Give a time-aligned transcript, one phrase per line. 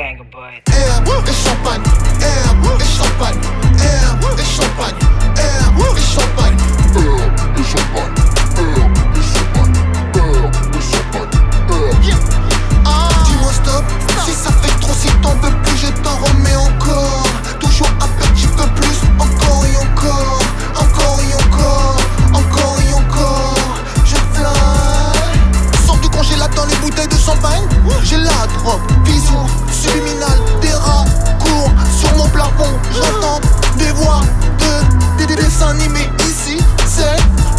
[0.00, 0.62] banger, but.
[0.66, 1.90] It's your body.
[2.80, 3.40] It's your body.
[5.36, 6.39] It's it's.
[28.02, 31.04] J'ai la drogue, vision subliminale, des rats
[31.38, 32.72] courent sur mon plafond.
[32.94, 33.40] J'entends
[33.76, 34.20] des voix
[34.58, 37.16] de des, dessins animés ici, c'est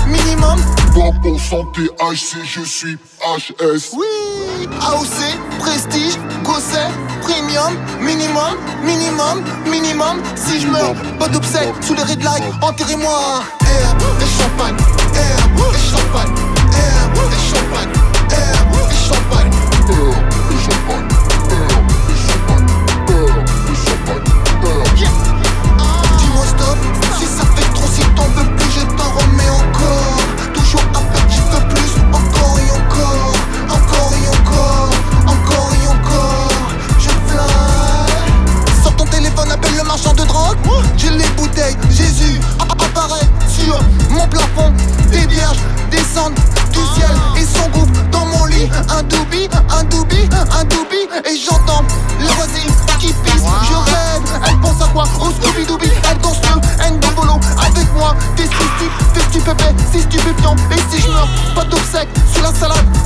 [0.07, 0.59] minimum.
[0.93, 3.93] 20% THC, je suis HS.
[3.93, 6.89] Oui, AOC, prestige, gosset,
[7.21, 10.21] premium, minimum, minimum, minimum.
[10.35, 13.43] Si je meurs, pas d'obsèques sous les red lights, enterrez-moi.
[13.61, 14.77] Air et champagne,
[15.15, 15.37] air
[15.73, 16.35] et champagne,
[16.73, 17.90] air et champagne.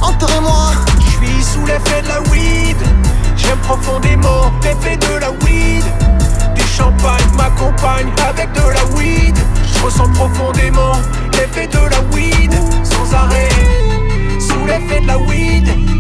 [0.02, 0.72] Enterrez-moi.
[1.00, 2.78] Je suis sous l'effet de la weed.
[3.36, 5.84] J'aime profondément l'effet de la weed.
[6.56, 9.38] Du champagne m'accompagne avec de la weed.
[9.74, 10.94] Je ressens profondément
[11.34, 12.54] l'effet de la weed.
[12.84, 13.50] Sans arrêt.
[14.40, 15.95] Sous l'effet de la weed.